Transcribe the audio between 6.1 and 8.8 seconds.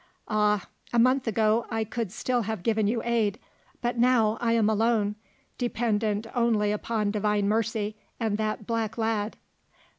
only upon Divine mercy and that